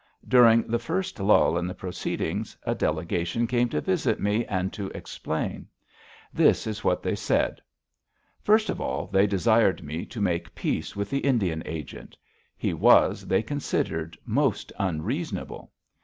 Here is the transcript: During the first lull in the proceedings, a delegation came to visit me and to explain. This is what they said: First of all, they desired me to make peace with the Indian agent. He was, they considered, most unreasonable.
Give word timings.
During 0.27 0.63
the 0.65 0.79
first 0.79 1.19
lull 1.19 1.59
in 1.59 1.67
the 1.67 1.75
proceedings, 1.75 2.57
a 2.63 2.73
delegation 2.73 3.45
came 3.45 3.69
to 3.69 3.81
visit 3.81 4.19
me 4.19 4.45
and 4.47 4.73
to 4.73 4.87
explain. 4.95 5.67
This 6.33 6.65
is 6.65 6.83
what 6.83 7.03
they 7.03 7.13
said: 7.13 7.61
First 8.41 8.71
of 8.71 8.81
all, 8.81 9.05
they 9.05 9.27
desired 9.27 9.83
me 9.83 10.07
to 10.07 10.19
make 10.19 10.55
peace 10.55 10.95
with 10.95 11.11
the 11.11 11.19
Indian 11.19 11.61
agent. 11.67 12.17
He 12.57 12.73
was, 12.73 13.27
they 13.27 13.43
considered, 13.43 14.17
most 14.25 14.73
unreasonable. 14.79 15.71